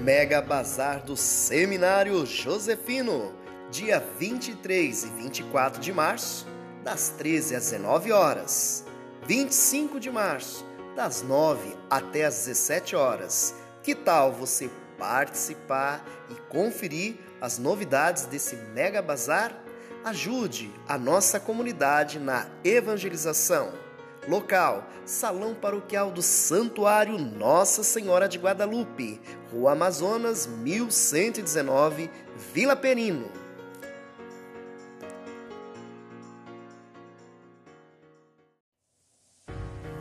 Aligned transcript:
Mega 0.00 0.40
Bazar 0.40 1.04
do 1.04 1.14
Seminário 1.14 2.24
Josefino, 2.24 3.34
dia 3.70 4.02
23 4.18 5.04
e 5.04 5.06
24 5.08 5.78
de 5.78 5.92
março, 5.92 6.46
das 6.82 7.10
13 7.10 7.54
às 7.54 7.70
19 7.70 8.10
horas. 8.10 8.86
25 9.26 10.00
de 10.00 10.10
março, 10.10 10.64
das 10.96 11.20
9 11.20 11.76
até 11.90 12.24
às 12.24 12.46
17 12.46 12.96
horas. 12.96 13.54
Que 13.82 13.94
tal 13.94 14.32
você 14.32 14.70
participar 14.98 16.02
e 16.30 16.34
conferir 16.48 17.16
as 17.38 17.58
novidades 17.58 18.24
desse 18.24 18.56
Mega 18.56 19.02
Bazar? 19.02 19.54
Ajude 20.02 20.72
a 20.88 20.96
nossa 20.96 21.38
comunidade 21.38 22.18
na 22.18 22.46
evangelização. 22.64 23.89
Local: 24.28 24.84
Salão 25.04 25.54
Paroquial 25.54 26.10
do 26.10 26.22
Santuário 26.22 27.18
Nossa 27.18 27.82
Senhora 27.82 28.28
de 28.28 28.38
Guadalupe, 28.38 29.20
Rua 29.50 29.72
Amazonas, 29.72 30.46
1119, 30.46 32.10
Vila 32.52 32.76
Perino. 32.76 33.30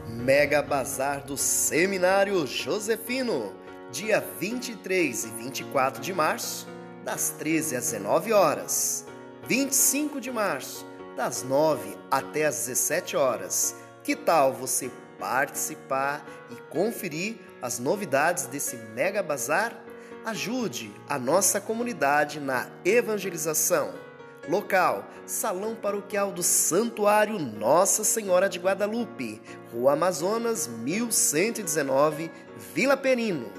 Mega 0.07 0.61
Bazar 0.61 1.23
do 1.23 1.35
Seminário 1.37 2.45
Josefino, 2.45 3.55
dia 3.89 4.23
23 4.39 5.23
e 5.23 5.27
24 5.29 6.01
de 6.01 6.13
março, 6.13 6.67
das 7.03 7.31
13 7.31 7.77
às 7.77 7.91
19 7.91 8.33
horas. 8.33 9.05
25 9.47 10.21
de 10.21 10.31
março, 10.31 10.85
das 11.15 11.41
9 11.41 11.97
até 12.11 12.45
às 12.45 12.67
17 12.67 13.17
horas. 13.17 13.75
Que 14.03 14.15
tal 14.15 14.53
você 14.53 14.89
participar 15.19 16.25
e 16.49 16.55
conferir 16.69 17.37
as 17.61 17.79
novidades 17.79 18.45
desse 18.45 18.77
Mega 18.95 19.21
Bazar? 19.21 19.77
Ajude 20.25 20.93
a 21.07 21.17
nossa 21.17 21.59
comunidade 21.59 22.39
na 22.39 22.67
evangelização. 22.83 23.93
Local: 24.47 25.05
Salão 25.25 25.75
Paroquial 25.75 26.31
do 26.31 26.41
Santuário 26.41 27.37
Nossa 27.37 28.03
Senhora 28.03 28.49
de 28.49 28.57
Guadalupe, 28.57 29.41
Rua 29.71 29.93
Amazonas, 29.93 30.67
1119, 30.67 32.31
Vila 32.73 32.97
Perino. 32.97 33.51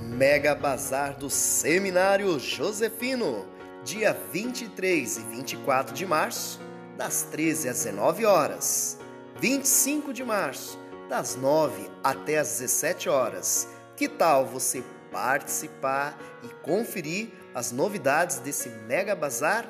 Mega 0.00 0.54
Bazar 0.54 1.16
do 1.16 1.30
Seminário 1.30 2.38
Josefino, 2.38 3.46
dia 3.84 4.16
23 4.32 5.16
e 5.16 5.20
24 5.20 5.94
de 5.94 6.04
março, 6.04 6.60
das 6.96 7.22
13 7.22 7.68
às 7.68 7.84
19 7.84 8.26
horas. 8.26 8.98
25 9.40 10.12
de 10.12 10.22
março, 10.22 10.78
das 11.08 11.34
9 11.34 11.90
até 12.04 12.38
às 12.38 12.58
17 12.58 13.08
horas. 13.08 13.68
Que 13.96 14.06
tal 14.08 14.44
você 14.44 14.84
participar 15.10 16.18
e 16.42 16.48
conferir 16.62 17.30
as 17.54 17.72
novidades 17.72 18.38
desse 18.38 18.68
Mega 18.86 19.14
Bazar? 19.14 19.66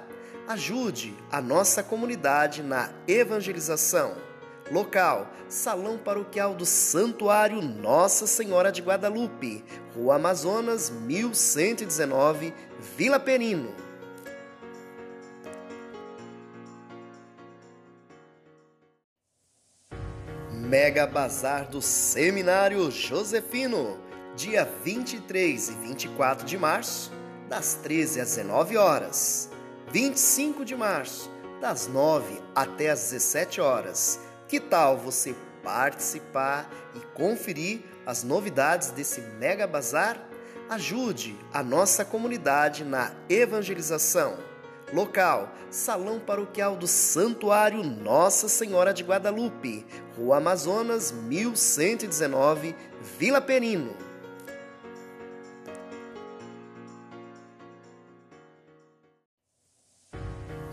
Ajude 0.48 1.17
a 1.30 1.41
nossa 1.41 1.83
comunidade 1.83 2.62
na 2.62 2.91
evangelização. 3.06 4.17
Local: 4.72 5.28
Salão 5.48 5.98
Paroquial 5.98 6.55
do 6.55 6.67
Santuário 6.67 7.62
Nossa 7.62 8.27
Senhora 8.27 8.72
de 8.72 8.83
Guadalupe, 8.83 9.64
Rua 9.95 10.17
Amazonas, 10.17 10.91
1119, 10.91 12.52
Vila 12.97 13.20
Perino. 13.20 13.89
Mega 20.70 21.04
Bazar 21.04 21.68
do 21.68 21.82
Seminário 21.82 22.92
Josefino, 22.92 23.98
dia 24.36 24.64
23 24.84 25.68
e 25.68 25.72
24 25.72 26.46
de 26.46 26.56
março, 26.56 27.11
das 27.48 27.74
13 27.74 28.20
às 28.20 28.36
19 28.36 28.77
horas. 28.77 29.50
25 29.90 30.64
de 30.64 30.77
março, 30.77 31.28
das 31.61 31.89
9 31.89 32.40
até 32.55 32.90
às 32.90 33.11
17 33.11 33.61
horas 33.61 34.20
que 34.46 34.61
tal 34.61 34.96
você 34.96 35.34
participar 35.64 36.70
e 36.95 37.00
conferir 37.16 37.80
as 38.06 38.22
novidades 38.22 38.92
desse 38.92 39.20
Mega 39.40 39.66
Bazar? 39.66 40.22
Ajude 40.68 41.36
a 41.52 41.64
nossa 41.64 42.05
comunidade 42.05 42.84
na 42.84 43.11
evangelização. 43.28 44.49
Local: 44.92 45.52
Salão 45.70 46.18
Paroquial 46.18 46.77
do 46.77 46.86
Santuário 46.86 47.83
Nossa 47.83 48.48
Senhora 48.48 48.92
de 48.92 49.02
Guadalupe, 49.02 49.86
Rua 50.17 50.39
Amazonas, 50.39 51.12
1119, 51.12 52.74
Vila 53.18 53.40
Perino. 53.40 53.95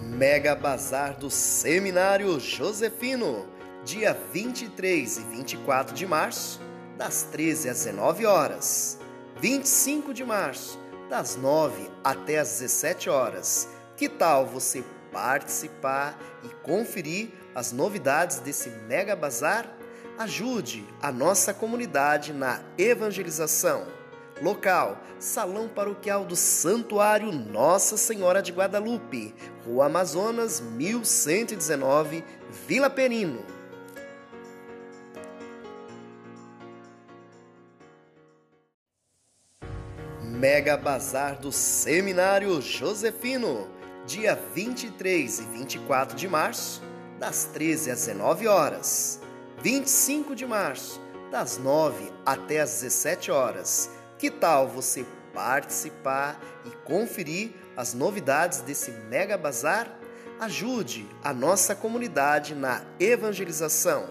Mega 0.01 0.55
Bazar 0.55 1.15
do 1.17 1.29
Seminário 1.29 2.39
Josefino 2.39 3.57
dia 3.87 4.13
23 4.33 5.17
e 5.17 5.21
24 5.21 5.95
de 5.95 6.05
março, 6.05 6.59
das 6.97 7.23
13 7.31 7.69
às 7.69 7.85
19 7.85 8.25
horas. 8.25 8.99
25 9.39 10.13
de 10.13 10.25
março, 10.25 10.77
das 11.09 11.37
9 11.37 11.89
até 12.03 12.39
às 12.39 12.59
17 12.59 13.09
horas. 13.09 13.69
Que 13.97 14.07
tal 14.07 14.45
você 14.45 14.83
participar 15.11 16.15
e 16.43 16.49
conferir 16.63 17.29
as 17.55 17.71
novidades 17.71 18.39
desse 18.39 18.69
Mega 18.69 19.15
Bazar? 19.15 19.67
Ajude 20.19 20.85
a 21.01 21.11
nossa 21.11 21.51
comunidade 21.51 22.31
na 22.31 22.61
evangelização. 22.77 23.87
Local: 24.39 25.01
Salão 25.19 25.67
Paroquial 25.67 26.25
do 26.25 26.35
Santuário 26.35 27.31
Nossa 27.31 27.97
Senhora 27.97 28.39
de 28.39 28.51
Guadalupe, 28.51 29.33
Rua 29.65 29.87
Amazonas, 29.87 30.59
1119, 30.59 32.23
Vila 32.67 32.91
Perino. 32.91 33.43
Mega 40.21 40.77
Bazar 40.77 41.39
do 41.39 41.51
Seminário 41.51 42.61
Josefino, 42.61 43.67
dia 44.07 44.39
23 44.55 45.39
e 45.39 45.43
24 45.43 46.15
de 46.15 46.29
março, 46.29 46.81
das 47.19 47.43
13 47.43 47.91
às 47.91 48.05
19 48.05 48.47
horas. 48.47 49.19
25 49.61 50.33
de 50.33 50.45
março, 50.45 51.01
das 51.29 51.57
9 51.57 52.13
até 52.25 52.61
às 52.61 52.71
17 52.81 53.29
horas. 53.31 53.91
Que 54.17 54.31
tal 54.31 54.69
você 54.69 55.05
participar 55.33 56.39
e 56.65 56.69
conferir 56.85 57.51
as 57.75 57.93
novidades 57.93 58.61
desse 58.61 58.91
Mega 58.91 59.37
Bazar? 59.37 59.93
Ajude 60.39 61.05
a 61.21 61.33
nossa 61.33 61.75
comunidade 61.75 62.55
na 62.55 62.81
evangelização. 62.99 64.07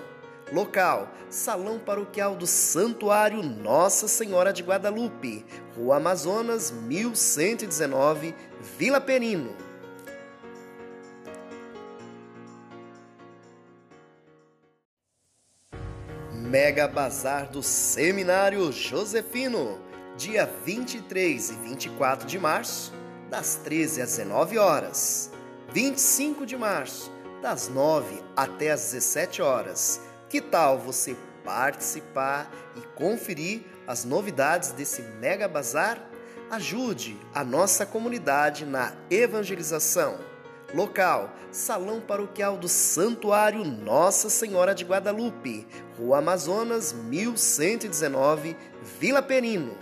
Local: 0.53 1.09
Salão 1.31 1.79
Paroquial 1.79 2.37
do 2.37 2.47
Santuário 2.47 3.43
Nossa 3.43 4.07
Senhora 4.07 4.53
de 4.53 4.63
Guadalupe, 4.63 5.47
Rua 5.75 5.97
Amazonas, 5.97 6.71
1119, 6.71 8.35
Vila 8.79 9.01
Perino. 9.01 9.66
Mega 16.47 16.87
Bazar 16.87 17.51
do 17.51 17.61
Seminário 17.61 18.71
Josefino, 18.71 19.81
dia 20.17 20.49
23 20.65 21.51
e 21.51 21.55
24 21.55 22.25
de 22.25 22.39
março, 22.39 22.95
das 23.29 23.57
13 23.57 24.01
às 24.01 24.17
19 24.17 24.57
horas. 24.57 25.33
25 25.73 26.47
de 26.47 26.57
março, 26.57 27.13
das 27.43 27.69
9 27.69 28.23
até 28.37 28.71
às 28.71 28.93
17 28.93 29.43
horas 29.43 30.01
que 30.29 30.41
tal 30.41 30.79
você 30.79 31.17
participar 31.45 32.49
e 32.77 32.81
conferir 32.95 33.63
as 33.85 34.05
novidades 34.05 34.71
desse 34.71 35.03
Mega 35.03 35.49
Bazar? 35.49 36.01
Ajude 36.49 37.19
a 37.35 37.43
nossa 37.43 37.85
comunidade 37.85 38.65
na 38.65 38.93
evangelização. 39.11 40.36
Local: 40.75 41.31
Salão 41.51 42.01
Paroquial 42.01 42.57
do 42.57 42.69
Santuário 42.69 43.65
Nossa 43.65 44.29
Senhora 44.29 44.75
de 44.75 44.85
Guadalupe, 44.85 45.67
Rua 45.99 46.19
Amazonas, 46.19 46.93
1119, 46.93 48.57
Vila 48.99 49.23
Perino. 49.23 49.77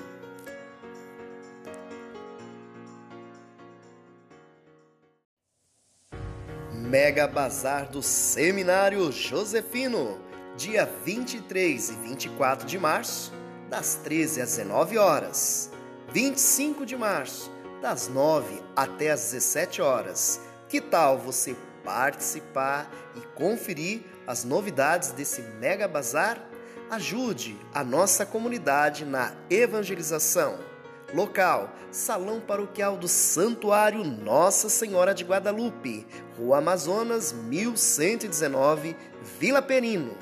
Mega 6.73 7.27
Bazar 7.27 7.89
do 7.91 8.03
Seminário 8.03 9.11
Josefino 9.11 10.25
dia 10.57 10.89
23 11.05 11.91
e 11.91 11.93
24 11.95 12.67
de 12.67 12.79
março, 12.79 13.33
das 13.69 13.97
13 13.97 14.41
às 14.41 14.57
19 14.57 14.99
horas. 14.99 15.71
25 16.13 16.87
de 16.87 16.97
março, 16.97 17.51
das 17.83 18.09
9 18.09 18.63
até 18.77 19.11
às 19.11 19.33
17 19.33 19.83
horas. 19.83 20.41
Que 20.75 20.81
tal 20.81 21.17
você 21.17 21.55
participar 21.85 22.91
e 23.15 23.21
conferir 23.37 24.03
as 24.27 24.43
novidades 24.43 25.13
desse 25.13 25.41
mega 25.41 25.87
bazar, 25.87 26.45
ajude 26.91 27.57
a 27.73 27.85
nossa 27.85 28.27
comunidade 28.27 29.05
na 29.05 29.33
evangelização. 29.49 30.59
Local: 31.15 31.73
Salão 31.93 32.41
Paroquial 32.41 32.97
do 32.97 33.07
Santuário 33.07 34.03
Nossa 34.03 34.69
Senhora 34.69 35.15
de 35.15 35.23
Guadalupe, 35.23 36.05
Rua 36.37 36.59
Amazonas, 36.59 37.31
1119, 37.33 38.97
Vila 39.39 39.63
Perino. 39.63 40.19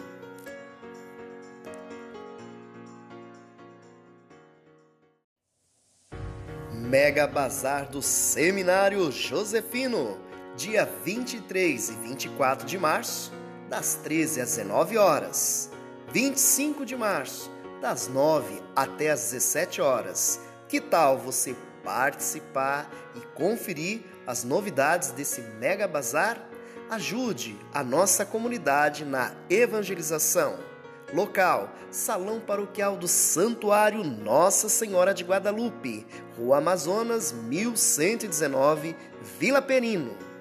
Mega 6.74 7.26
Bazar 7.26 7.88
do 7.88 8.02
Seminário 8.02 9.10
Josefino, 9.10 10.20
dia 10.56 10.88
23 11.04 11.88
e 11.88 11.92
24 11.92 12.66
de 12.66 12.78
março, 12.78 13.32
das 13.68 13.94
13 13.94 14.40
às 14.40 14.56
19 14.56 14.98
horas. 14.98 15.70
25 16.12 16.84
de 16.84 16.94
março, 16.94 17.50
das 17.80 18.06
9 18.08 18.62
até 18.76 19.10
às 19.10 19.30
17 19.30 19.80
horas. 19.80 20.40
Que 20.68 20.80
tal 20.80 21.18
você 21.18 21.56
participar 21.82 22.90
e 23.14 23.20
conferir 23.34 24.02
as 24.26 24.44
novidades 24.44 25.10
desse 25.10 25.40
Mega 25.58 25.88
Bazar? 25.88 26.38
Ajude 26.90 27.58
a 27.72 27.82
nossa 27.82 28.26
comunidade 28.26 29.04
na 29.04 29.32
evangelização. 29.48 30.58
Local: 31.14 31.70
Salão 31.90 32.40
Paroquial 32.40 32.96
do 32.96 33.08
Santuário 33.08 34.04
Nossa 34.04 34.68
Senhora 34.68 35.14
de 35.14 35.24
Guadalupe, 35.24 36.06
Rua 36.36 36.58
Amazonas, 36.58 37.32
1119, 37.32 38.94
Vila 39.38 39.62
Perino. 39.62 40.31